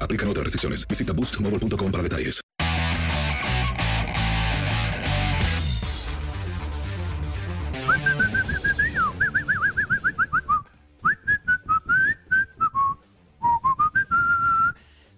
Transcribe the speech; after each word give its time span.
Aplican 0.00 0.28
otras 0.28 0.44
restricciones. 0.44 0.88
Visita 0.88 1.12
boostmobile.com 1.12 1.92
para 1.92 2.02
detalles. 2.02 2.40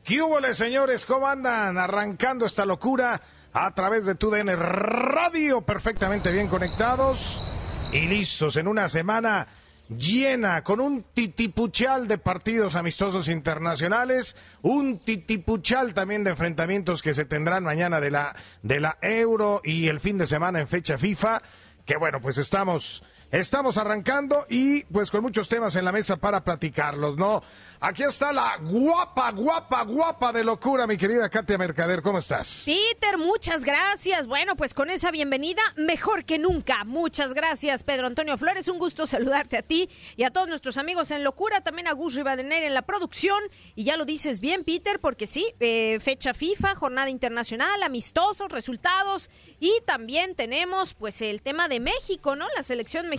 ¿Qué 0.09 0.23
hubo, 0.23 0.41
señores? 0.55 1.05
¿Cómo 1.05 1.29
andan? 1.29 1.77
Arrancando 1.77 2.47
esta 2.47 2.65
locura 2.65 3.21
a 3.53 3.75
través 3.75 4.07
de 4.07 4.15
TUDN 4.15 4.57
Radio, 4.57 5.61
perfectamente 5.61 6.33
bien 6.33 6.49
conectados 6.49 7.53
y 7.93 8.07
listos 8.07 8.57
en 8.57 8.69
una 8.69 8.89
semana 8.89 9.47
llena, 9.89 10.63
con 10.63 10.81
un 10.81 11.03
titipuchal 11.15 12.09
de 12.09 12.19
partidos 12.19 12.77
amistosos 12.77 13.29
internacionales, 13.29 14.37
un 14.63 14.99
titipuchal 14.99 15.95
también 15.95 16.25
de 16.25 16.31
enfrentamientos 16.31 17.03
que 17.03 17.15
se 17.15 17.25
tendrán 17.25 17.65
mañana 17.65 18.01
de 18.01 18.11
la, 18.11 18.37
de 18.63 18.81
la 18.81 18.99
Euro 19.01 19.61
y 19.65 19.89
el 19.89 20.01
fin 20.01 20.19
de 20.19 20.27
semana 20.27 20.61
en 20.61 20.69
fecha 20.69 20.99
FIFA, 20.99 21.43
que 21.87 21.97
bueno, 21.97 22.21
pues 22.21 22.39
estamos, 22.39 23.03
estamos 23.31 23.77
arrancando 23.77 24.47
y 24.49 24.85
pues 24.85 25.11
con 25.11 25.23
muchos 25.23 25.49
temas 25.49 25.77
en 25.77 25.85
la 25.85 25.93
mesa 25.93 26.17
para 26.17 26.43
platicarlos, 26.43 27.17
¿no? 27.17 27.43
Aquí 27.81 28.03
está 28.03 28.33
la 28.33 28.57
guapa, 28.61 29.31
guapa, 29.31 29.85
guapa 29.85 30.33
de 30.33 30.43
locura, 30.43 30.85
mi 30.87 30.97
querida 30.97 31.29
Katia 31.29 31.57
Mercader, 31.57 32.03
¿cómo 32.03 32.19
estás? 32.19 32.65
Peter, 32.67 33.19
muchas 33.19 33.63
gracias. 33.65 34.27
Bueno, 34.27 34.57
pues 34.57 34.75
con 34.75 34.91
esa 34.91 35.13
bienvenida, 35.13 35.63
mejor 35.77 36.25
que 36.25 36.39
nunca. 36.39 36.83
Muchas 36.85 37.35
gracias, 37.35 37.85
Pedro 37.85 38.09
Antonio 38.09 38.37
Flores. 38.37 38.67
Un 38.67 38.81
gusto 38.81 39.07
saludarte 39.07 39.59
a 39.59 39.63
ti 39.63 39.89
y 40.17 40.25
a 40.25 40.31
todos 40.31 40.49
nuestros 40.49 40.77
amigos 40.77 41.13
en 41.13 41.23
Locura, 41.23 41.61
también 41.61 41.87
a 41.87 41.93
Gus 41.93 42.17
Rivadeneira 42.17 42.67
en 42.67 42.75
la 42.75 42.83
producción. 42.83 43.39
Y 43.77 43.85
ya 43.85 43.97
lo 43.97 44.05
dices 44.05 44.41
bien, 44.41 44.65
Peter, 44.65 44.99
porque 44.99 45.29
sí, 45.29 45.47
eh, 45.61 46.01
fecha 46.01 46.35
FIFA, 46.35 46.75
jornada 46.75 47.11
internacional, 47.11 47.85
amistosos, 47.85 48.51
resultados. 48.51 49.31
Y 49.61 49.73
también 49.87 50.35
tenemos, 50.35 50.95
pues, 50.95 51.23
el 51.23 51.43
tema 51.43 51.69
de 51.69 51.79
México, 51.79 52.35
¿no? 52.35 52.49
La 52.57 52.65
selección 52.65 53.09
mexicana 53.09 53.18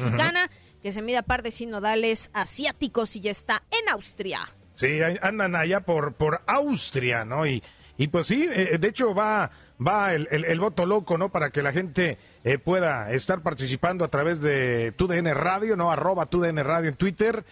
que 0.82 0.92
se 0.92 1.02
mide 1.02 1.18
a 1.18 1.24
par 1.24 1.44
de 1.44 1.52
sinodales 1.52 2.30
asiáticos 2.34 3.16
y 3.16 3.22
ya 3.22 3.32
está 3.32 3.64
en 3.72 3.90
Austria. 3.90 4.42
Sí, 4.76 5.00
andan 5.22 5.56
allá 5.56 5.82
por, 5.82 6.14
por 6.14 6.42
Austria, 6.48 7.26
¿no? 7.26 7.46
Y, 7.46 7.62
y 7.98 8.08
pues 8.08 8.28
sí, 8.28 8.48
eh, 8.52 8.78
de 8.80 8.88
hecho 8.88 9.14
va, 9.14 9.52
va 9.86 10.14
el, 10.14 10.28
el- 10.32 10.46
el 10.46 10.60
voto 10.60 10.86
loco, 10.86 11.18
¿no? 11.18 11.30
Para 11.30 11.50
que 11.50 11.62
la 11.62 11.74
gente 11.74 12.18
eh, 12.46 12.58
pueda 12.58 13.12
estar 13.12 13.42
participando 13.42 14.06
a 14.06 14.08
través 14.08 14.40
de 14.42 14.94
TUDN 14.94 15.34
Radio, 15.36 15.76
¿no? 15.76 15.92
Arroba 15.92 16.28
TUDN 16.28 16.64
Radio 16.64 16.88
en 16.90 16.96
Twitter. 16.96 17.44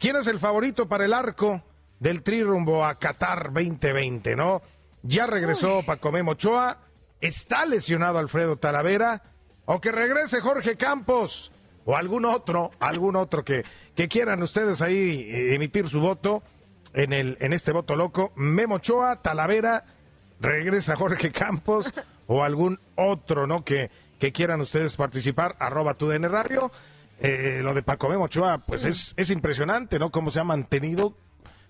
¿Quién 0.00 0.16
es 0.16 0.26
el 0.26 0.40
favorito 0.40 0.88
para 0.88 1.04
el 1.04 1.12
arco 1.12 1.62
del 2.00 2.22
tri 2.24 2.42
rumbo 2.42 2.84
a 2.84 2.98
Qatar 2.98 3.52
2020, 3.52 4.34
no? 4.34 4.60
Ya 5.02 5.26
regresó 5.26 5.82
Paco 5.86 6.10
Memo 6.10 6.32
Ochoa, 6.32 6.78
está 7.20 7.64
lesionado 7.66 8.18
Alfredo 8.18 8.56
Talavera, 8.56 9.22
o 9.66 9.80
que 9.80 9.92
regrese 9.92 10.40
Jorge 10.40 10.76
Campos, 10.76 11.52
o 11.84 11.96
algún 11.96 12.24
otro, 12.24 12.70
algún 12.80 13.16
otro 13.16 13.44
que, 13.44 13.64
que 13.94 14.08
quieran 14.08 14.42
ustedes 14.42 14.82
ahí 14.82 15.28
eh, 15.30 15.54
emitir 15.54 15.88
su 15.88 16.00
voto 16.00 16.42
en, 16.92 17.12
el, 17.12 17.36
en 17.40 17.52
este 17.52 17.72
voto 17.72 17.96
loco. 17.96 18.32
Memo 18.36 18.76
Ochoa, 18.76 19.22
Talavera, 19.22 19.84
regresa 20.40 20.96
Jorge 20.96 21.30
Campos, 21.30 21.92
o 22.26 22.42
algún 22.42 22.80
otro, 22.96 23.46
¿no? 23.46 23.64
Que, 23.64 23.90
que 24.18 24.32
quieran 24.32 24.60
ustedes 24.60 24.96
participar, 24.96 25.56
arroba 25.58 25.94
tu 25.94 26.08
DN 26.08 26.28
Radio. 26.28 26.70
Eh, 27.20 27.60
lo 27.62 27.74
de 27.74 27.82
Paco 27.82 28.08
Memo 28.08 28.24
Ochoa, 28.24 28.58
pues 28.58 28.84
es, 28.84 29.14
es 29.16 29.30
impresionante, 29.30 29.98
¿no? 29.98 30.10
Cómo 30.10 30.30
se 30.30 30.40
ha 30.40 30.44
mantenido 30.44 31.16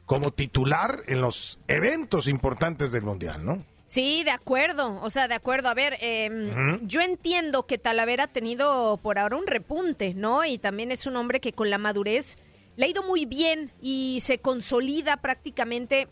como 0.06 0.32
titular 0.32 1.02
en 1.06 1.20
los 1.20 1.60
eventos 1.69 2.28
importantes 2.28 2.92
del 2.92 3.02
Mundial, 3.02 3.44
¿no? 3.44 3.58
Sí, 3.87 4.25
de 4.25 4.31
acuerdo. 4.31 4.99
O 5.03 5.11
sea, 5.11 5.28
de 5.28 5.34
acuerdo. 5.34 5.69
A 5.69 5.75
ver, 5.75 5.97
eh, 6.00 6.31
Ujú. 6.50 6.87
yo 6.87 7.00
entiendo 7.00 7.67
que 7.67 7.78
Talavera 7.78 8.25
ha 8.25 8.33
tenido 8.33 8.99
por 9.03 9.19
ahora 9.19 9.37
un 9.37 9.47
repunte, 9.47 10.15
¿no? 10.15 10.45
Y 10.45 10.59
también 10.59 10.91
es 10.91 11.06
un 11.06 11.17
hombre 11.17 11.41
que 11.41 11.53
con 11.53 11.69
la 11.71 11.78
madurez 11.78 12.37
le 12.77 12.87
ha 12.87 12.89
ido 12.89 13.03
muy 13.03 13.25
bien 13.27 13.71
y 13.81 14.21
se 14.23 14.39
consolida 14.39 15.19
prácticamente. 15.19 16.09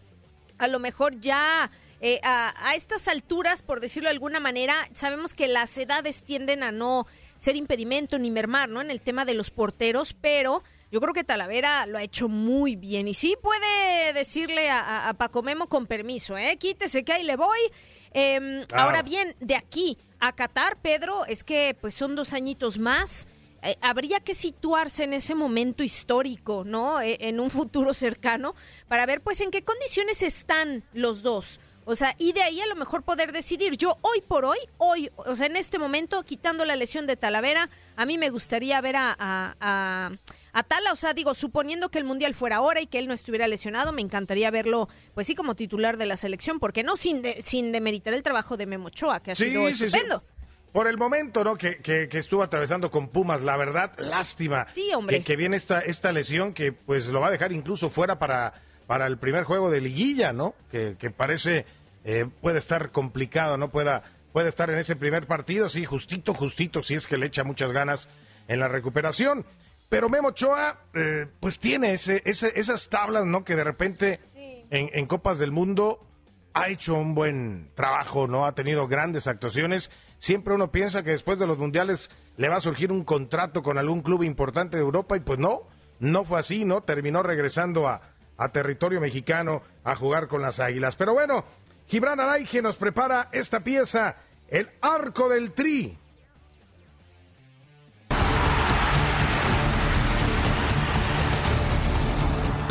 A 0.59 0.69
lo 0.69 0.79
mejor 0.79 1.19
ya 1.19 1.71
eh, 2.01 2.21
a, 2.23 2.55
a 2.69 2.75
estas 2.77 3.09
alturas, 3.09 3.63
por 3.63 3.81
decirlo 3.81 4.09
de 4.11 4.13
alguna 4.15 4.39
manera, 4.39 4.89
sabemos 4.93 5.35
que 5.35 5.49
las 5.49 5.77
edades 5.79 6.23
tienden 6.23 6.63
a 6.63 6.71
no 6.71 7.07
ser 7.37 7.57
impedimento 7.57 8.19
ni 8.19 8.31
mermar, 8.31 8.69
¿no? 8.69 8.81
En 8.81 8.91
el 8.91 9.01
tema 9.01 9.25
de 9.25 9.35
los 9.35 9.51
porteros, 9.51 10.15
pero 10.21 10.63
yo 10.93 11.01
creo 11.01 11.13
que 11.15 11.25
Talavera 11.25 11.87
lo 11.87 11.99
ha 11.99 12.03
hecho 12.05 12.29
muy 12.29 12.77
bien. 12.77 13.09
Y 13.09 13.15
sí 13.15 13.35
puede 13.43 14.13
decirle 14.13 14.71
a, 14.71 14.79
a- 14.81 15.09
a 15.09 15.15
Paco 15.15 15.43
Memo 15.43 15.67
con 15.67 15.87
permiso, 15.87 16.37
¿eh? 16.39 16.57
Quítese 16.59 17.03
que 17.03 17.13
ahí 17.15 17.25
le 17.25 17.35
voy. 17.37 17.59
Em, 18.13 18.65
Claro. 18.67 18.85
Ahora 18.85 19.03
bien, 19.03 19.35
de 19.41 19.57
aquí 19.57 19.97
a 20.21 20.33
Qatar, 20.33 20.77
Pedro, 20.83 21.25
es 21.27 21.43
que 21.43 21.75
pues 21.81 21.95
son 21.95 22.15
dos 22.15 22.35
añitos 22.35 22.79
más. 22.79 23.27
Eh, 23.65 23.77
habría 23.81 24.21
que 24.21 24.35
situarse 24.35 25.05
en 25.05 25.13
ese 25.13 25.35
momento 25.35 25.83
histórico, 25.83 26.65
¿no? 26.65 27.01
Eh, 27.01 27.17
en 27.21 27.41
un 27.41 27.49
futuro 27.49 27.95
cercano, 27.95 28.55
para 28.89 29.07
ver 29.07 29.21
pues 29.23 29.41
en 29.41 29.51
qué 29.51 29.63
condiciones 29.63 30.23
están 30.23 30.85
los 30.93 31.23
dos. 31.23 31.59
O 31.85 31.97
sea, 31.97 32.15
y 32.19 32.33
de 32.33 32.43
ahí 32.43 32.61
a 32.61 32.67
lo 32.67 32.77
mejor 32.77 33.03
poder 33.03 33.33
decidir. 33.33 33.77
Yo 33.77 33.99
hoy 34.03 34.21
por 34.21 34.45
hoy, 34.45 34.59
hoy, 34.79 35.11
o 35.17 35.35
sea, 35.35 35.47
en 35.47 35.57
este 35.57 35.79
momento, 35.79 36.23
quitando 36.23 36.65
la 36.65 36.77
lesión 36.77 37.07
de 37.07 37.17
Talavera, 37.17 37.69
a 37.97 38.07
mí 38.07 38.19
me 38.19 38.31
gustaría 38.31 38.81
ver 38.81 38.97
a, 38.97 39.17
a, 39.19 40.13
a, 40.53 40.63
Tala, 40.63 40.93
o 40.93 40.97
sea, 40.97 41.13
digo, 41.13 41.35
suponiendo 41.35 41.91
que 41.91 41.99
el 41.99 42.05
Mundial 42.05 42.35
fuera 42.35 42.57
ahora 42.57 42.81
y 42.81 42.87
que 42.87 42.99
él 42.99 43.09
no 43.09 43.15
estuviera 43.15 43.49
lesionado, 43.49 43.93
me 43.93 44.03
encantaría 44.03 44.51
verlo, 44.51 44.89
pues 45.15 45.27
sí, 45.27 45.35
como 45.35 45.57
titular 45.57 45.97
de 45.97 46.07
la 46.07 46.17
selección, 46.17 46.61
porque 46.61 46.85
no 46.85 46.97
sin, 46.97 47.23
sin 47.43 47.73
demeritar 47.73 48.15
el 48.15 48.23
trabajo 48.23 48.57
de 48.57 48.67
Memo 48.67 48.87
Ochoa, 48.87 49.21
que 49.21 49.33
ha 49.33 49.35
sido 49.35 49.67
estupendo. 49.67 50.23
Por 50.73 50.87
el 50.87 50.97
momento, 50.97 51.45
¿no? 51.45 51.57
Que, 51.57 51.79
que, 51.83 52.09
estuvo 52.13 52.43
atravesando 52.43 52.91
con 52.91 53.09
Pumas, 53.09 53.43
la 53.43 53.59
verdad, 53.59 53.93
lástima. 53.99 54.67
Sí, 54.73 54.91
hombre. 54.95 55.23
Que, 55.23 55.37
viene 55.37 55.57
esta, 55.57 55.81
esta 55.81 56.13
lesión 56.13 56.55
que 56.55 56.73
pues 56.73 57.09
lo 57.09 57.21
va 57.21 57.27
a 57.27 57.31
dejar 57.31 57.53
incluso 57.53 57.91
fuera 57.91 58.19
para, 58.19 58.55
para 58.87 59.07
el 59.07 59.19
primer 59.19 59.45
juego 59.45 59.71
de 59.71 59.81
liguilla, 59.81 60.33
¿no? 60.33 60.55
Que, 60.71 60.97
que 60.99 61.11
parece 61.11 61.67
eh, 62.05 62.27
puede 62.41 62.59
estar 62.59 62.91
complicado, 62.91 63.57
¿no? 63.57 63.71
Pueda, 63.71 64.03
puede 64.33 64.49
estar 64.49 64.71
en 64.71 64.79
ese 64.79 64.97
primer 64.97 65.27
partido, 65.27 65.69
sí, 65.69 65.85
justito, 65.85 66.35
justito, 66.35 66.83
si 66.83 66.95
es 66.95 67.07
que 67.07 67.19
le 67.19 67.27
echa 67.27 67.45
muchas 67.45 67.73
ganas 67.73 68.09
en 68.49 68.61
la 68.61 68.69
recuperación. 68.69 69.45
Pero 69.89 70.09
Memo 70.09 70.29
Ochoa, 70.29 70.81
eh, 70.95 71.27
pues 71.41 71.59
tiene 71.59 71.93
ese, 71.93 72.23
ese, 72.25 72.53
esas 72.59 72.89
tablas, 72.89 73.27
¿no? 73.27 73.45
Que 73.45 73.57
de 73.57 73.65
repente 73.65 74.21
en, 74.35 74.91
en 74.93 75.07
Copas 75.07 75.39
del 75.39 75.53
Mundo 75.53 76.07
ha 76.55 76.69
hecho 76.69 76.95
un 76.95 77.15
buen 77.15 77.71
trabajo, 77.75 78.27
¿no? 78.27 78.47
Ha 78.47 78.55
tenido 78.55 78.89
grandes 78.89 79.27
actuaciones 79.27 79.91
siempre 80.23 80.55
uno 80.55 80.71
piensa 80.71 81.03
que 81.03 81.11
después 81.11 81.41
de 81.41 81.49
los 81.49 81.59
mundiales 81.59 82.09
le 82.37 82.49
va 82.49 82.57
a 82.57 82.61
surgir 82.61 82.93
un 82.93 83.03
contrato 83.03 83.65
con 83.65 83.77
algún 83.77 84.03
club 84.03 84.23
importante 84.23 84.77
de 84.77 84.83
Europa 84.83 85.17
y 85.17 85.21
pues 85.21 85.41
no, 85.41 85.63
no 85.99 86.25
fue 86.25 86.39
así, 86.39 86.65
¿no? 86.65 86.83
Terminó 86.83 87.25
regresando 87.25 87.89
a, 87.89 88.01
territorio 88.51 89.01
mexicano 89.01 89.63
a 89.85 89.95
jugar 89.95 90.29
con 90.29 90.43
las 90.43 90.61
Águilas. 90.61 90.97
Pero 90.97 91.15
bueno, 91.15 91.45
Gibran 91.87 92.21
Araige 92.21 92.63
nos 92.63 92.77
prepara 92.77 93.29
esta 93.33 93.61
pieza, 93.61 94.17
el 94.49 94.71
arco 94.81 95.29
del 95.29 95.53
tri. 95.53 95.99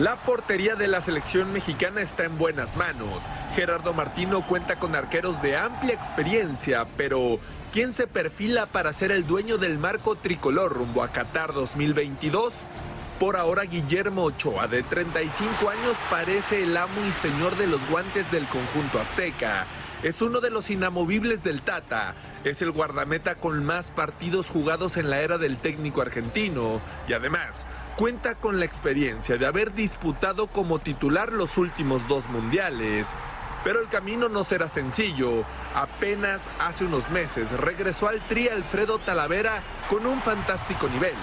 La 0.01 0.15
portería 0.23 0.73
de 0.73 0.87
la 0.87 0.99
selección 0.99 1.53
mexicana 1.53 2.01
está 2.01 2.23
en 2.23 2.39
buenas 2.39 2.75
manos. 2.75 3.21
Gerardo 3.55 3.93
Martino 3.93 4.41
cuenta 4.47 4.77
con 4.77 4.95
arqueros 4.95 5.39
de 5.43 5.55
amplia 5.57 5.93
experiencia, 5.93 6.87
pero 6.97 7.39
¿quién 7.71 7.93
se 7.93 8.07
perfila 8.07 8.65
para 8.65 8.93
ser 8.93 9.11
el 9.11 9.27
dueño 9.27 9.59
del 9.59 9.77
marco 9.77 10.15
tricolor 10.15 10.73
rumbo 10.73 11.03
a 11.03 11.09
Qatar 11.09 11.53
2022? 11.53 12.51
Por 13.21 13.37
ahora 13.37 13.65
Guillermo 13.65 14.23
Ochoa, 14.23 14.67
de 14.67 14.81
35 14.81 15.69
años, 15.69 15.95
parece 16.09 16.63
el 16.63 16.75
amo 16.75 17.05
y 17.07 17.11
señor 17.11 17.55
de 17.55 17.67
los 17.67 17.87
guantes 17.87 18.31
del 18.31 18.47
conjunto 18.47 18.99
azteca. 18.99 19.67
Es 20.01 20.23
uno 20.23 20.41
de 20.41 20.49
los 20.49 20.71
inamovibles 20.71 21.43
del 21.43 21.61
Tata. 21.61 22.15
Es 22.43 22.63
el 22.63 22.71
guardameta 22.71 23.35
con 23.35 23.63
más 23.63 23.91
partidos 23.91 24.49
jugados 24.49 24.97
en 24.97 25.11
la 25.11 25.21
era 25.21 25.37
del 25.37 25.57
técnico 25.57 26.01
argentino. 26.01 26.81
Y 27.07 27.13
además, 27.13 27.67
cuenta 27.95 28.33
con 28.33 28.57
la 28.57 28.65
experiencia 28.65 29.37
de 29.37 29.45
haber 29.45 29.75
disputado 29.75 30.47
como 30.47 30.79
titular 30.79 31.31
los 31.31 31.59
últimos 31.59 32.07
dos 32.07 32.27
mundiales. 32.27 33.07
Pero 33.63 33.81
el 33.81 33.89
camino 33.89 34.27
no 34.27 34.43
será 34.43 34.67
sencillo. 34.67 35.43
Apenas 35.75 36.49
hace 36.59 36.85
unos 36.85 37.09
meses 37.09 37.51
regresó 37.51 38.07
al 38.07 38.21
Tri 38.21 38.49
Alfredo 38.49 38.97
Talavera 38.99 39.61
con 39.89 40.05
un 40.05 40.21
fantástico 40.21 40.87
nivel 40.87 41.15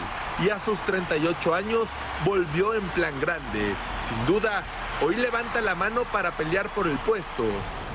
y 0.45 0.51
a 0.51 0.59
sus 0.59 0.79
38 0.87 1.55
años 1.55 1.89
volvió 2.25 2.75
en 2.75 2.89
plan 2.91 3.21
grande. 3.21 3.75
Sin 4.09 4.27
duda, 4.27 4.63
hoy 5.03 5.17
levanta 5.17 5.61
la 5.61 5.75
mano 5.75 6.05
para 6.13 6.37
pelear 6.37 6.69
por 6.71 6.87
el 6.87 6.99
puesto. 6.99 7.45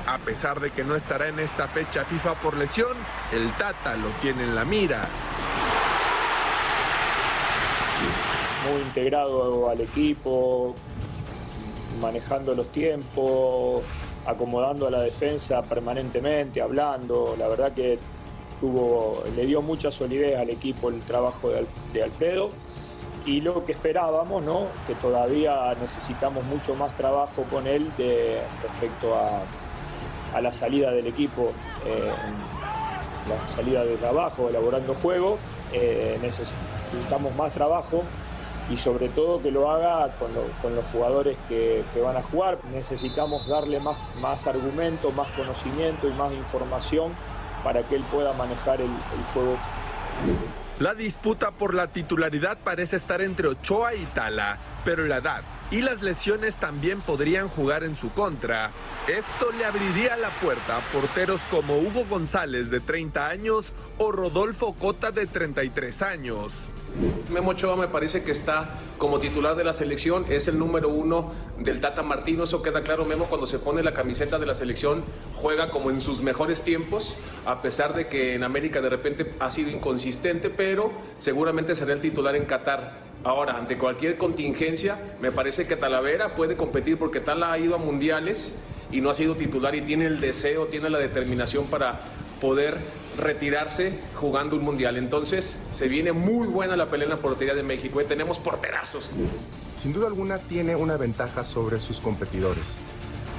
A 0.06 0.18
pesar 0.18 0.60
de 0.60 0.70
que 0.70 0.84
no 0.84 0.94
estará 0.94 1.28
en 1.28 1.38
esta 1.38 1.66
fecha 1.66 2.04
FIFA 2.04 2.34
por 2.34 2.56
lesión, 2.56 2.96
el 3.32 3.50
Tata 3.52 3.96
lo 3.96 4.08
tiene 4.20 4.44
en 4.44 4.54
la 4.54 4.64
mira. 4.64 5.08
muy 8.64 8.80
integrado 8.82 9.68
al 9.68 9.80
equipo, 9.80 10.74
manejando 12.00 12.54
los 12.54 12.68
tiempos, 12.68 13.82
acomodando 14.26 14.86
a 14.86 14.90
la 14.90 15.02
defensa 15.02 15.62
permanentemente, 15.62 16.60
hablando. 16.60 17.36
La 17.38 17.48
verdad 17.48 17.72
que 17.72 17.98
tuvo, 18.60 19.22
le 19.34 19.46
dio 19.46 19.62
mucha 19.62 19.90
solidez 19.90 20.38
al 20.38 20.50
equipo 20.50 20.88
el 20.88 21.00
trabajo 21.02 21.50
de, 21.92 22.02
Alfredo. 22.02 22.50
Y 23.26 23.40
lo 23.40 23.64
que 23.64 23.72
esperábamos, 23.72 24.42
¿no? 24.42 24.66
que 24.86 24.94
todavía 24.96 25.74
necesitamos 25.80 26.44
mucho 26.44 26.74
más 26.74 26.94
trabajo 26.94 27.44
con 27.50 27.66
él 27.66 27.90
de, 27.96 28.40
respecto 28.62 29.14
a, 29.14 30.40
la 30.40 30.52
salida 30.52 30.90
del 30.90 31.06
equipo, 31.06 31.52
eh, 31.86 32.10
la 33.28 33.48
salida 33.48 33.84
de 33.84 33.96
trabajo, 33.96 34.48
elaborando 34.48 34.94
juego. 34.94 35.38
Eh, 35.72 36.18
necesitamos 36.20 37.34
más 37.36 37.52
trabajo 37.52 38.02
y 38.70 38.76
sobre 38.76 39.08
todo 39.08 39.42
que 39.42 39.50
lo 39.50 39.70
haga 39.70 40.16
con, 40.18 40.32
los 40.74 40.84
jugadores 40.92 41.36
que, 41.48 41.84
van 42.02 42.16
a 42.16 42.22
jugar. 42.22 42.58
Necesitamos 42.72 43.46
darle 43.48 43.80
más, 43.80 43.96
más 44.20 44.46
argumento, 44.46 45.10
más 45.12 45.30
conocimiento 45.32 46.08
y 46.08 46.12
más 46.12 46.32
información 46.32 47.12
para 47.62 47.82
que 47.82 47.96
él 47.96 48.04
pueda 48.10 48.32
manejar 48.32 48.80
el, 48.80 48.88
el 48.88 49.24
juego. 49.32 49.56
La 50.78 50.94
disputa 50.94 51.52
por 51.52 51.74
la 51.74 51.88
titularidad 51.88 52.58
parece 52.62 52.96
estar 52.96 53.20
entre 53.20 53.48
Ochoa 53.48 53.94
y 53.94 54.04
Tala, 54.06 54.58
pero 54.84 55.06
la 55.06 55.18
edad 55.18 55.42
y 55.70 55.80
las 55.80 56.02
lesiones 56.02 56.56
también 56.56 57.00
podrían 57.00 57.48
jugar 57.48 57.84
en 57.84 57.94
su 57.94 58.10
contra. 58.12 58.70
Esto 59.08 59.50
le 59.52 59.64
abriría 59.64 60.16
la 60.16 60.30
puerta 60.40 60.76
a 60.76 60.80
porteros 60.92 61.42
como 61.44 61.78
Hugo 61.78 62.04
González 62.08 62.70
de 62.70 62.80
30 62.80 63.26
años 63.26 63.72
o 63.98 64.12
Rodolfo 64.12 64.74
Cota 64.74 65.10
de 65.10 65.26
33 65.26 66.02
años. 66.02 66.54
Memo 67.32 67.50
Ochoa 67.50 67.76
me 67.76 67.88
parece 67.88 68.22
que 68.22 68.30
está 68.30 68.78
como 68.98 69.18
titular 69.18 69.56
de 69.56 69.64
la 69.64 69.72
selección, 69.72 70.26
es 70.28 70.46
el 70.46 70.58
número 70.58 70.88
uno 70.88 71.32
del 71.58 71.80
Tata 71.80 72.02
Martino, 72.02 72.44
eso 72.44 72.62
queda 72.62 72.82
claro, 72.82 73.04
Memo 73.04 73.24
cuando 73.24 73.46
se 73.46 73.58
pone 73.58 73.82
la 73.82 73.94
camiseta 73.94 74.38
de 74.38 74.46
la 74.46 74.54
selección 74.54 75.02
juega 75.34 75.70
como 75.70 75.90
en 75.90 76.00
sus 76.00 76.22
mejores 76.22 76.62
tiempos, 76.62 77.16
a 77.46 77.62
pesar 77.62 77.94
de 77.94 78.06
que 78.06 78.34
en 78.34 78.44
América 78.44 78.80
de 78.80 78.88
repente 78.88 79.34
ha 79.40 79.50
sido 79.50 79.70
inconsistente, 79.70 80.50
pero 80.50 80.92
seguramente 81.18 81.74
será 81.74 81.92
el 81.92 82.00
titular 82.00 82.36
en 82.36 82.44
Qatar. 82.44 83.14
Ahora, 83.24 83.56
ante 83.56 83.78
cualquier 83.78 84.16
contingencia, 84.16 85.16
me 85.20 85.32
parece 85.32 85.66
que 85.66 85.76
Talavera 85.76 86.34
puede 86.34 86.56
competir 86.56 86.98
porque 86.98 87.20
Tala 87.20 87.52
ha 87.52 87.58
ido 87.58 87.74
a 87.74 87.78
mundiales 87.78 88.54
y 88.92 89.00
no 89.00 89.10
ha 89.10 89.14
sido 89.14 89.34
titular 89.34 89.74
y 89.74 89.80
tiene 89.80 90.06
el 90.06 90.20
deseo, 90.20 90.66
tiene 90.66 90.90
la 90.90 90.98
determinación 90.98 91.66
para 91.66 92.00
poder 92.40 92.78
retirarse 93.16 93.92
jugando 94.14 94.56
un 94.56 94.64
mundial. 94.64 94.96
Entonces 94.96 95.60
se 95.72 95.88
viene 95.88 96.12
muy 96.12 96.46
buena 96.46 96.76
la 96.76 96.90
pelea 96.90 97.04
en 97.04 97.10
la 97.10 97.16
portería 97.16 97.54
de 97.54 97.62
México. 97.62 98.00
¿eh? 98.00 98.04
Tenemos 98.04 98.38
porterazos. 98.38 99.10
Sin 99.76 99.92
duda 99.92 100.06
alguna 100.06 100.38
tiene 100.38 100.76
una 100.76 100.96
ventaja 100.96 101.44
sobre 101.44 101.80
sus 101.80 102.00
competidores. 102.00 102.76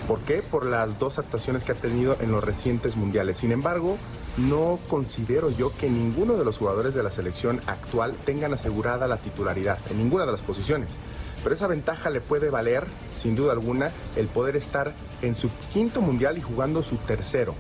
¿Por 0.08 0.20
qué? 0.20 0.44
Por 0.44 0.66
las 0.66 1.00
dos 1.00 1.18
actuaciones 1.18 1.64
que 1.64 1.72
ha 1.72 1.76
tenido 1.76 2.16
en 2.20 2.32
los 2.32 2.44
recientes 2.44 2.96
mundiales. 2.96 3.38
Sin 3.38 3.52
embargo, 3.52 3.98
no 4.38 4.80
considero 4.88 5.50
yo 5.50 5.76
que 5.76 5.90
ninguno 5.90 6.36
de 6.36 6.46
los 6.46 6.60
jugadores 6.60 6.94
de 6.94 7.02
la 7.02 7.10
selección 7.10 7.60
actual 7.66 8.14
tengan 8.24 8.54
asegurada 8.54 9.08
la 9.08 9.18
titularidad 9.18 9.80
en 9.90 9.98
ninguna 9.98 10.28
de 10.28 10.32
las 10.32 10.44
posiciones. 10.44 11.00
Pero 11.42 11.56
esa 11.56 11.68
ventaja 11.68 12.12
le 12.12 12.22
puede 12.22 12.52
valer, 12.52 12.86
sin 13.16 13.36
duda 13.36 13.54
alguna, 13.54 13.92
el 14.16 14.28
poder 14.28 14.56
estar 14.56 14.94
en 15.24 15.36
su 15.36 15.50
quinto 15.74 16.02
mundial 16.02 16.38
y 16.38 16.42
jugando 16.42 16.84
su 16.84 16.98
tercero 16.98 17.56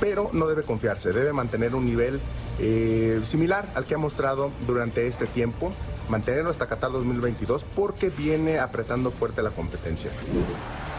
pero 0.00 0.30
no 0.32 0.46
debe 0.46 0.62
confiarse, 0.62 1.12
debe 1.12 1.32
mantener 1.32 1.74
un 1.74 1.84
nivel 1.84 2.20
eh, 2.58 3.20
similar 3.22 3.68
al 3.74 3.84
que 3.84 3.94
ha 3.94 3.98
mostrado 3.98 4.50
durante 4.66 5.06
este 5.06 5.26
tiempo, 5.26 5.72
mantenerlo 6.08 6.50
hasta 6.50 6.66
Qatar 6.66 6.90
2022 6.90 7.64
porque 7.74 8.10
viene 8.10 8.58
apretando 8.58 9.10
fuerte 9.10 9.42
la 9.42 9.50
competencia. 9.50 10.10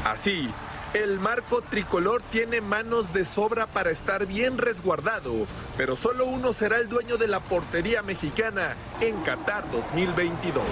Así, 0.06 0.50
el 0.94 1.20
marco 1.20 1.62
tricolor 1.62 2.22
tiene 2.32 2.62
manos 2.62 3.14
de 3.14 3.26
sobra 3.26 3.68
para 3.68 3.92
estar 3.92 4.26
bien 4.26 4.58
resguardado, 4.58 5.48
pero 5.78 5.96
solo 5.96 6.26
uno 6.26 6.54
será 6.54 6.78
el 6.78 6.90
dueño 6.90 7.18
de 7.18 7.28
la 7.28 7.40
portería 7.40 8.02
mexicana 8.02 8.76
en 9.00 9.22
Qatar 9.22 9.70
2022. 9.72 10.64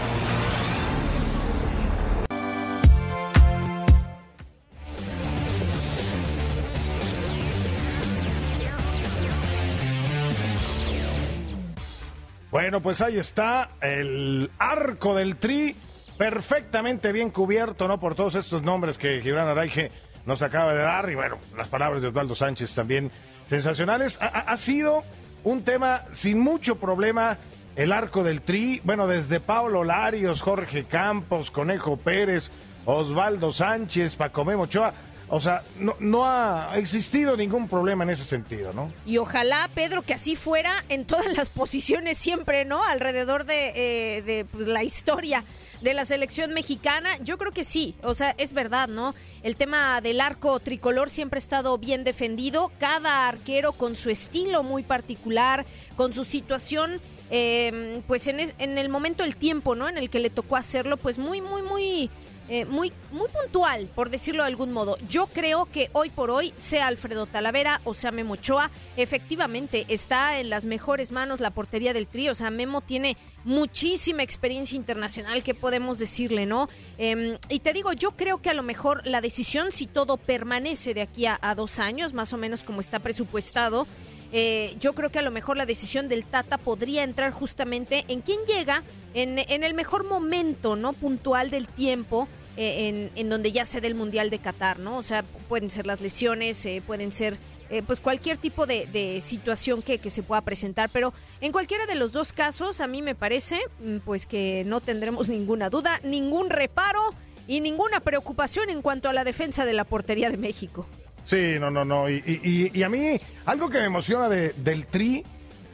Bueno, 12.69 12.83
pues 12.83 13.01
ahí 13.01 13.17
está 13.17 13.71
el 13.81 14.51
arco 14.59 15.15
del 15.15 15.37
tri, 15.37 15.75
perfectamente 16.19 17.11
bien 17.11 17.31
cubierto, 17.31 17.87
¿no? 17.87 17.99
Por 17.99 18.13
todos 18.13 18.35
estos 18.35 18.61
nombres 18.61 18.99
que 18.99 19.21
Gibran 19.21 19.47
Araige 19.47 19.89
nos 20.27 20.43
acaba 20.43 20.71
de 20.75 20.83
dar. 20.83 21.09
Y 21.09 21.15
bueno, 21.15 21.39
las 21.57 21.67
palabras 21.67 22.03
de 22.03 22.09
Osvaldo 22.09 22.35
Sánchez 22.35 22.75
también 22.75 23.09
sensacionales. 23.47 24.19
Ha, 24.21 24.55
sido 24.55 25.03
un 25.43 25.63
tema 25.63 26.03
sin 26.11 26.41
mucho 26.41 26.75
problema 26.75 27.39
el 27.75 27.91
arco 27.91 28.23
del 28.23 28.43
tri. 28.43 28.81
Bueno, 28.83 29.07
desde 29.07 29.39
Pablo 29.39 29.83
Larios, 29.83 30.41
Jorge 30.41 30.83
Campos, 30.83 31.49
Conejo 31.49 31.97
Pérez, 31.97 32.51
Osvaldo 32.85 33.51
Sánchez, 33.51 34.15
Paco 34.15 34.43
Ochoa. 34.43 34.93
O 35.31 35.39
sea, 35.39 35.63
no, 35.77 35.95
no 35.99 36.25
ha 36.25 36.71
existido 36.77 37.37
ningún 37.37 37.67
problema 37.67 38.03
en 38.03 38.09
ese 38.09 38.23
sentido, 38.23 38.73
¿no? 38.73 38.91
Y 39.05 39.17
ojalá, 39.17 39.69
Pedro, 39.75 40.01
que 40.01 40.13
así 40.15 40.35
fuera 40.35 40.73
en 40.89 41.05
todas 41.05 41.37
las 41.37 41.49
posiciones 41.49 42.17
siempre, 42.17 42.65
¿no? 42.65 42.83
Alrededor 42.83 43.45
de, 43.45 43.73
eh, 43.75 44.21
de 44.23 44.45
pues, 44.45 44.65
la 44.67 44.83
historia 44.83 45.43
de 45.81 45.93
la 45.93 46.03
selección 46.05 46.53
mexicana. 46.53 47.09
Yo 47.23 47.37
creo 47.37 47.51
que 47.51 47.63
sí, 47.63 47.95
o 48.03 48.13
sea, 48.15 48.33
es 48.37 48.53
verdad, 48.53 48.87
¿no? 48.89 49.13
El 49.43 49.55
tema 49.55 50.01
del 50.01 50.19
arco 50.19 50.59
tricolor 50.59 51.09
siempre 51.09 51.37
ha 51.37 51.43
estado 51.45 51.77
bien 51.77 52.03
defendido. 52.03 52.71
Cada 52.79 53.27
arquero 53.27 53.71
con 53.73 53.95
su 53.95 54.09
estilo 54.09 54.63
muy 54.63 54.83
particular, 54.83 55.65
con 55.95 56.11
su 56.11 56.25
situación. 56.25 56.99
eh, 57.31 58.01
pues 58.07 58.25
en, 58.27 58.39
es- 58.39 58.55
en 58.57 58.79
el 58.79 58.89
momento 58.89 59.21
del 59.21 59.35
tiempo, 59.35 59.75
¿no? 59.75 59.87
En 59.87 59.99
el 59.99 60.09
que 60.09 60.19
le 60.19 60.31
tocó 60.31 60.55
hacerlo, 60.55 60.97
pues 60.97 61.19
muy, 61.19 61.41
muy, 61.41 61.61
muy 61.61 62.09
eh, 62.51 62.65
muy, 62.65 62.91
muy 63.11 63.27
puntual, 63.27 63.87
por 63.93 64.09
decirlo 64.09 64.41
de 64.41 64.47
algún 64.47 64.71
modo. 64.71 64.97
Yo 65.07 65.27
creo 65.27 65.67
que 65.67 65.91
hoy 65.93 66.09
por 66.09 66.31
hoy, 66.31 66.51
sea 66.57 66.87
Alfredo 66.87 67.27
Talavera 67.27 67.79
o 67.83 67.93
sea 67.93 68.11
Memo 68.11 68.33
Ochoa, 68.33 68.71
efectivamente 68.97 69.85
está 69.87 70.39
en 70.39 70.49
las 70.49 70.65
mejores 70.65 71.11
manos 71.11 71.41
la 71.41 71.51
portería 71.51 71.93
del 71.93 72.07
trío. 72.07 72.31
O 72.31 72.35
sea, 72.35 72.49
Memo 72.49 72.81
tiene 72.81 73.17
muchísima 73.43 74.23
experiencia 74.23 74.75
internacional, 74.75 75.43
que 75.43 75.53
podemos 75.53 75.99
decirle, 75.99 76.47
no? 76.47 76.69
Em, 76.97 77.37
y 77.49 77.59
te 77.59 77.71
digo, 77.71 77.93
yo 77.93 78.11
creo 78.11 78.41
que 78.41 78.49
a 78.49 78.55
lo 78.55 78.63
mejor 78.63 79.05
la 79.05 79.21
decisión, 79.21 79.71
si 79.71 79.85
todo 79.85 80.17
permanece 80.17 80.95
de 80.95 81.03
aquí 81.03 81.27
a, 81.27 81.37
dos 81.55 81.77
años, 81.77 82.13
más 82.13 82.33
o 82.33 82.37
menos 82.37 82.63
como 82.63 82.79
está 82.79 82.97
presupuestado, 82.97 83.85
eh, 84.31 84.75
yo 84.79 84.93
creo 84.93 85.11
que 85.11 85.19
a 85.19 85.23
lo 85.23 85.29
mejor 85.29 85.55
la 85.55 85.67
decisión 85.67 86.07
del 86.07 86.25
Tata 86.25 86.57
podría 86.57 87.03
entrar 87.03 87.31
justamente 87.31 88.05
en 88.07 88.21
quién 88.21 88.39
llega 88.45 88.83
en, 89.13 89.37
en 89.37 89.63
el 89.63 89.75
mejor 89.75 90.03
momento, 90.07 90.75
¿no? 90.75 90.93
Puntual 90.93 91.51
del 91.51 91.67
tiempo. 91.67 92.27
Eh, 92.61 92.89
en, 92.89 93.09
en 93.15 93.29
donde 93.29 93.51
ya 93.53 93.63
se 93.65 93.79
dé 93.79 93.87
el 93.87 93.95
Mundial 93.95 94.29
de 94.29 94.39
Qatar, 94.39 94.79
¿no? 94.79 94.97
O 94.97 95.03
sea, 95.03 95.23
pueden 95.47 95.69
ser 95.69 95.87
las 95.87 96.01
lesiones, 96.01 96.65
eh, 96.65 96.83
pueden 96.85 97.11
ser 97.13 97.37
eh, 97.69 97.81
pues 97.85 98.01
cualquier 98.01 98.37
tipo 98.37 98.65
de, 98.65 98.85
de 98.87 99.21
situación 99.21 99.81
que, 99.81 99.99
que 99.99 100.09
se 100.09 100.23
pueda 100.23 100.41
presentar, 100.41 100.89
pero 100.91 101.13
en 101.39 101.51
cualquiera 101.51 101.85
de 101.85 101.95
los 101.95 102.11
dos 102.11 102.33
casos, 102.33 102.81
a 102.81 102.87
mí 102.87 103.01
me 103.01 103.15
parece, 103.15 103.59
mm, 103.83 103.97
pues 104.03 104.25
que 104.25 104.63
no 104.65 104.81
tendremos 104.81 105.29
ninguna 105.29 105.69
duda, 105.69 105.99
ningún 106.03 106.49
reparo 106.49 106.99
y 107.47 107.61
ninguna 107.61 107.99
preocupación 108.01 108.69
en 108.69 108.81
cuanto 108.81 109.07
a 109.09 109.13
la 109.13 109.23
defensa 109.23 109.65
de 109.65 109.73
la 109.73 109.83
portería 109.85 110.29
de 110.29 110.37
México. 110.37 110.85
Sí, 111.25 111.59
no, 111.59 111.69
no, 111.69 111.85
no. 111.85 112.09
Y, 112.09 112.23
y- 112.25 112.41
y- 112.43 112.71
y 112.79 112.83
a 112.83 112.89
mí, 112.89 113.19
algo 113.45 113.69
que 113.69 113.77
me 113.79 113.85
emociona 113.85 114.27
de- 114.29 114.53
del 114.57 114.85
Tri, 114.87 115.23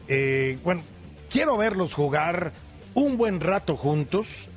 eh, 0.08 0.58
bueno, 0.64 0.84
quiero 1.32 1.58
verlos 1.58 1.94
jugar 1.94 2.52
un 2.94 3.18
buen 3.18 3.40
rato 3.40 3.76
juntos. 3.78 4.50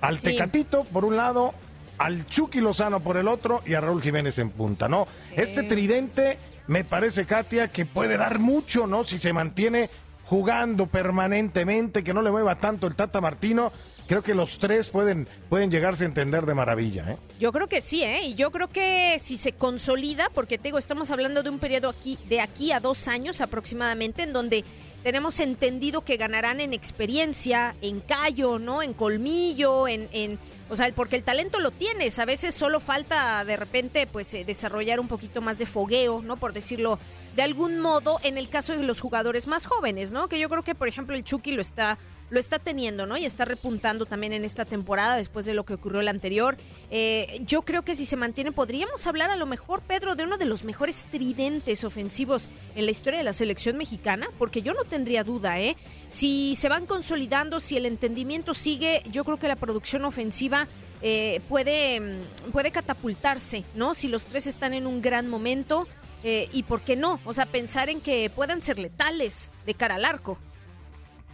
Al 0.00 0.18
Sí. 0.20 0.26
Tecatito, 0.28 0.84
por 0.84 1.04
un 1.04 1.16
lado, 1.16 1.54
al 1.98 2.26
Chucky 2.26 2.60
Lozano 2.60 3.00
por 3.00 3.16
el 3.16 3.28
otro 3.28 3.62
y 3.66 3.74
a 3.74 3.80
Raúl 3.80 4.02
Jiménez 4.02 4.38
en 4.38 4.50
punta, 4.50 4.88
¿no? 4.88 5.06
Este 5.36 5.62
tridente, 5.62 6.38
me 6.66 6.84
parece, 6.84 7.26
Katia, 7.26 7.68
que 7.68 7.86
puede 7.86 8.16
dar 8.16 8.38
mucho, 8.38 8.86
¿no? 8.86 9.04
Si 9.04 9.18
se 9.18 9.32
mantiene 9.32 9.90
jugando 10.26 10.86
permanentemente, 10.86 12.02
que 12.02 12.14
no 12.14 12.22
le 12.22 12.30
mueva 12.30 12.56
tanto 12.56 12.86
el 12.86 12.94
Tata 12.94 13.20
Martino. 13.20 13.72
Creo 14.06 14.22
que 14.22 14.34
los 14.34 14.58
tres 14.58 14.90
pueden, 14.90 15.26
pueden 15.48 15.70
llegarse 15.70 16.04
a 16.04 16.06
entender 16.06 16.44
de 16.44 16.52
maravilla, 16.52 17.12
¿eh? 17.12 17.16
Yo 17.40 17.52
creo 17.52 17.68
que 17.68 17.80
sí, 17.80 18.02
¿eh? 18.02 18.26
Y 18.26 18.34
yo 18.34 18.50
creo 18.50 18.68
que 18.68 19.16
si 19.18 19.38
se 19.38 19.52
consolida, 19.52 20.28
porque 20.34 20.58
te 20.58 20.64
digo, 20.64 20.78
estamos 20.78 21.10
hablando 21.10 21.42
de 21.42 21.48
un 21.48 21.58
periodo 21.58 21.88
aquí, 21.88 22.18
de 22.28 22.40
aquí 22.40 22.70
a 22.70 22.80
dos 22.80 23.08
años 23.08 23.40
aproximadamente, 23.40 24.22
en 24.22 24.34
donde 24.34 24.62
tenemos 25.02 25.40
entendido 25.40 26.04
que 26.04 26.18
ganarán 26.18 26.60
en 26.60 26.74
experiencia, 26.74 27.74
en 27.80 28.00
callo, 28.00 28.58
¿no? 28.58 28.82
En 28.82 28.92
colmillo, 28.92 29.88
en, 29.88 30.08
en 30.12 30.38
o 30.68 30.76
sea, 30.76 30.92
porque 30.94 31.16
el 31.16 31.24
talento 31.24 31.58
lo 31.60 31.70
tienes, 31.70 32.18
a 32.18 32.26
veces 32.26 32.54
solo 32.54 32.80
falta 32.80 33.44
de 33.44 33.56
repente, 33.56 34.06
pues, 34.06 34.32
eh, 34.34 34.44
desarrollar 34.44 35.00
un 35.00 35.08
poquito 35.08 35.40
más 35.40 35.58
de 35.58 35.66
fogueo, 35.66 36.20
¿no? 36.20 36.36
Por 36.36 36.52
decirlo 36.52 36.98
de 37.36 37.42
algún 37.42 37.80
modo, 37.80 38.20
en 38.22 38.38
el 38.38 38.48
caso 38.48 38.76
de 38.76 38.82
los 38.82 39.00
jugadores 39.00 39.46
más 39.46 39.66
jóvenes, 39.66 40.12
¿no? 40.12 40.28
Que 40.28 40.38
yo 40.38 40.48
creo 40.48 40.62
que, 40.62 40.74
por 40.74 40.88
ejemplo, 40.88 41.16
el 41.16 41.24
Chucky 41.24 41.52
lo 41.52 41.60
está 41.60 41.98
lo 42.30 42.40
está 42.40 42.58
teniendo, 42.58 43.06
¿no? 43.06 43.16
Y 43.16 43.24
está 43.24 43.44
repuntando 43.44 44.06
también 44.06 44.32
en 44.32 44.44
esta 44.44 44.64
temporada 44.64 45.16
después 45.16 45.46
de 45.46 45.54
lo 45.54 45.64
que 45.64 45.74
ocurrió 45.74 46.00
el 46.00 46.08
anterior. 46.08 46.56
Eh, 46.90 47.40
yo 47.46 47.62
creo 47.62 47.82
que 47.82 47.94
si 47.94 48.06
se 48.06 48.16
mantiene, 48.16 48.50
podríamos 48.52 49.06
hablar 49.06 49.30
a 49.30 49.36
lo 49.36 49.46
mejor, 49.46 49.82
Pedro, 49.82 50.16
de 50.16 50.24
uno 50.24 50.36
de 50.36 50.46
los 50.46 50.64
mejores 50.64 51.06
tridentes 51.10 51.84
ofensivos 51.84 52.48
en 52.74 52.86
la 52.86 52.90
historia 52.90 53.18
de 53.18 53.24
la 53.24 53.32
selección 53.32 53.76
mexicana, 53.76 54.28
porque 54.38 54.62
yo 54.62 54.74
no 54.74 54.84
tendría 54.84 55.22
duda, 55.24 55.60
¿eh? 55.60 55.76
Si 56.08 56.54
se 56.56 56.68
van 56.68 56.86
consolidando, 56.86 57.60
si 57.60 57.76
el 57.76 57.86
entendimiento 57.86 58.54
sigue, 58.54 59.02
yo 59.10 59.24
creo 59.24 59.38
que 59.38 59.48
la 59.48 59.56
producción 59.56 60.04
ofensiva 60.04 60.66
eh, 61.02 61.40
puede, 61.48 62.00
mm, 62.00 62.50
puede 62.52 62.70
catapultarse, 62.70 63.64
¿no? 63.74 63.94
Si 63.94 64.08
los 64.08 64.26
tres 64.26 64.46
están 64.46 64.74
en 64.74 64.86
un 64.86 65.02
gran 65.02 65.28
momento. 65.28 65.86
eh, 66.26 66.48
y 66.54 66.62
por 66.62 66.80
qué 66.80 66.96
no, 66.96 67.20
o 67.26 67.34
sea, 67.34 67.44
pensar 67.44 67.90
en 67.90 68.00
que 68.00 68.30
puedan 68.30 68.62
ser 68.62 68.78
letales 68.78 69.50
de 69.66 69.74
cara 69.74 69.96
al 69.96 70.06
arco. 70.06 70.38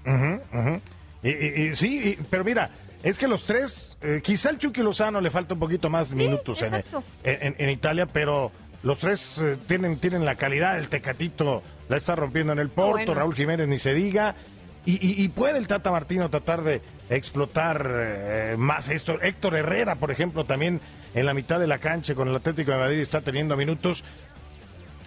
Ujú, 0.06 0.40
ujú. 0.58 0.80
Y, 1.22 1.28
y- 1.30 1.68
y 1.70 1.76
sí, 1.76 2.16
y- 2.18 2.22
pero 2.30 2.44
mira, 2.44 2.70
es 3.02 3.18
que 3.18 3.28
los 3.28 3.44
tres, 3.44 3.96
eh, 4.02 4.20
quizá 4.22 4.50
el 4.50 4.58
Chucky 4.58 4.82
Lozano 4.82 5.20
le 5.20 5.30
falta 5.30 5.54
un 5.54 5.60
poquito 5.60 5.90
más 5.90 6.12
minutos 6.12 6.60
en, 6.62 6.66
exacto. 6.74 7.02
en- 7.24 7.54
en 7.58 7.70
Italia, 7.70 8.06
pero 8.06 8.50
los 8.82 8.98
tres 8.98 9.38
eh, 9.42 9.56
tienen, 9.68 9.96
tienen 9.98 10.24
la 10.24 10.36
calidad, 10.36 10.78
el 10.78 10.88
Tecatito 10.88 11.62
la 11.88 11.96
está 11.96 12.14
rompiendo 12.16 12.52
en 12.52 12.58
el 12.58 12.68
Porto, 12.70 12.92
bueno. 12.92 13.14
Raúl 13.14 13.34
Jiménez 13.34 13.68
ni 13.68 13.78
se 13.78 13.92
diga, 13.94 14.34
y, 14.86 15.28
puede 15.28 15.58
el 15.58 15.68
Tata 15.68 15.90
Martino 15.92 16.30
tratar 16.30 16.62
de 16.62 16.80
explotar 17.10 17.86
eh, 17.94 18.54
más 18.58 18.88
esto. 18.88 19.20
Héctor 19.20 19.54
Herrera, 19.56 19.96
por 19.96 20.10
ejemplo, 20.10 20.44
también 20.46 20.80
en 21.14 21.26
la 21.26 21.34
mitad 21.34 21.60
de 21.60 21.66
la 21.66 21.78
cancha 21.78 22.14
con 22.14 22.28
el 22.28 22.34
Atlético 22.34 22.72
de 22.72 22.78
Madrid 22.78 22.98
está 22.98 23.20
teniendo 23.20 23.56
minutos. 23.56 24.04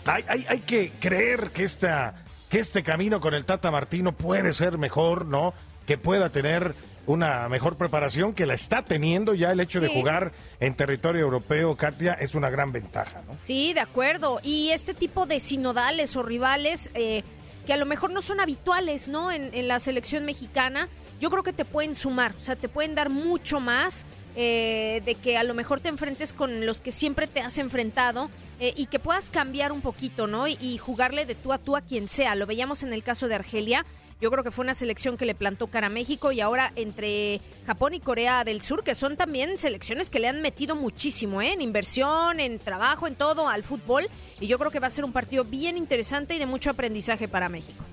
Hay, 0.05 0.23
hay, 0.27 0.45
hay 0.47 0.59
que 0.59 0.91
creer 0.99 1.49
que, 1.51 1.63
esta, 1.63 2.13
que 2.53 2.59
este 2.59 2.83
camino 2.83 3.19
con 3.19 3.33
el 3.33 3.45
Tata 3.45 3.71
Martino 3.71 4.11
puede 4.15 4.53
ser 4.53 4.77
mejor, 4.77 5.25
¿no? 5.25 5.55
Que 5.87 5.97
pueda 5.97 6.29
tener 6.29 6.75
una 7.07 7.49
mejor 7.49 7.77
preparación, 7.77 8.31
que 8.33 8.45
la 8.45 8.53
está 8.53 8.85
teniendo 8.85 9.33
ya 9.33 9.51
el 9.51 9.59
hecho 9.59 9.79
de 9.79 9.87
jugar 9.87 10.33
en 10.59 10.75
territorio 10.75 11.21
europeo, 11.21 11.75
Katia, 11.75 12.13
es 12.13 12.35
una 12.35 12.51
gran 12.51 12.71
ventaja, 12.71 13.23
¿no? 13.27 13.35
Sí, 13.43 13.73
de 13.73 13.79
acuerdo. 13.79 14.39
Y 14.43 14.69
este 14.69 14.93
tipo 14.93 15.25
de 15.25 15.39
sinodales 15.39 16.15
o 16.15 16.21
rivales 16.21 16.91
eh, 16.93 17.23
que 17.65 17.73
a 17.73 17.77
lo 17.77 17.87
mejor 17.87 18.11
no 18.11 18.21
son 18.21 18.39
habituales, 18.39 19.09
¿no? 19.09 19.31
En, 19.31 19.49
en 19.55 19.67
la 19.67 19.79
selección 19.79 20.23
mexicana, 20.23 20.89
yo 21.19 21.31
creo 21.31 21.41
que 21.41 21.53
te 21.53 21.65
pueden 21.65 21.95
sumar, 21.95 22.35
o 22.37 22.41
sea, 22.41 22.55
te 22.55 22.69
pueden 22.69 22.93
dar 22.93 23.09
mucho 23.09 23.61
más 23.61 24.05
eh, 24.35 25.03
de 25.05 25.13
que 25.13 25.37
a 25.37 25.43
lo 25.43 25.53
mejor 25.53 25.79
te 25.79 25.89
enfrentes 25.89 26.33
con 26.33 26.65
los 26.65 26.81
que 26.81 26.89
siempre 26.89 27.27
te 27.27 27.41
has 27.41 27.59
enfrentado 27.59 28.31
eh, 28.63 28.73
y 28.77 28.85
que 28.85 28.97
puedas 28.97 29.29
cambiar 29.29 29.73
un 29.73 29.81
poquito, 29.81 30.25
¿no? 30.25 30.47
Y, 30.47 30.57
y 30.61 30.77
jugarle 30.77 31.25
de 31.25 31.35
tú 31.35 31.51
a 31.51 31.57
tú 31.57 31.75
a 31.75 31.81
quien 31.81 32.07
sea. 32.07 32.33
Lo 32.33 32.45
veíamos 32.45 32.83
en 32.83 32.93
el 32.93 33.03
caso 33.03 33.27
de 33.27 33.35
Argelia. 33.35 33.85
Yo 34.21 34.31
creo 34.31 34.41
que 34.41 34.51
fue 34.51 34.63
una 34.63 34.73
selección 34.73 35.17
que 35.17 35.25
le 35.25 35.35
plantó 35.35 35.67
cara 35.67 35.87
a 35.87 35.89
México 35.89 36.31
y 36.31 36.39
ahora 36.39 36.71
entre 36.77 37.41
Japón 37.67 37.93
y 37.93 37.99
Corea 37.99 38.45
del 38.45 38.61
Sur, 38.61 38.85
que 38.85 38.95
son 38.95 39.17
también 39.17 39.59
selecciones 39.59 40.09
que 40.09 40.21
le 40.21 40.29
han 40.29 40.41
metido 40.41 40.77
muchísimo, 40.77 41.41
¿eh? 41.41 41.51
en 41.51 41.59
inversión, 41.59 42.39
en 42.39 42.57
trabajo, 42.57 43.05
en 43.05 43.15
todo, 43.15 43.49
al 43.49 43.65
fútbol. 43.65 44.07
Y 44.39 44.47
yo 44.47 44.57
creo 44.57 44.71
que 44.71 44.79
va 44.79 44.87
a 44.87 44.91
ser 44.91 45.03
un 45.03 45.11
partido 45.11 45.43
bien 45.43 45.77
interesante 45.77 46.35
y 46.35 46.39
de 46.39 46.45
mucho 46.45 46.69
aprendizaje 46.69 47.27
para 47.27 47.49
México. 47.49 47.83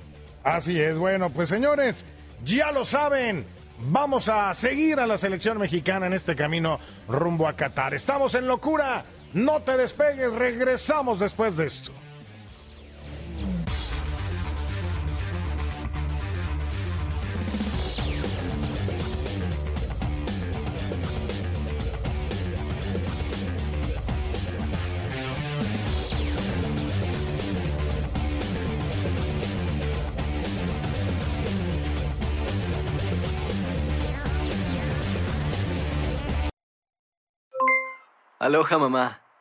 Así 0.44 0.78
es, 0.78 0.96
bueno, 0.96 1.30
pues 1.30 1.48
señores, 1.48 2.06
ya 2.44 2.70
lo 2.70 2.84
saben. 2.84 3.44
Vamos 3.82 4.28
a 4.28 4.54
seguir 4.54 5.00
a 5.00 5.06
la 5.08 5.16
selección 5.16 5.58
mexicana 5.58 6.06
en 6.06 6.12
este 6.12 6.36
camino 6.36 6.78
rumbo 7.08 7.48
a 7.48 7.54
Qatar. 7.54 7.92
Estamos 7.92 8.36
en 8.36 8.46
locura. 8.46 9.04
No 9.32 9.62
te 9.62 9.76
despegues, 9.76 10.34
regresamos 10.34 11.20
después 11.20 11.56
de 11.56 11.66
esto. 11.66 11.92
Aloha 38.40 38.78
mamá, 38.78 39.19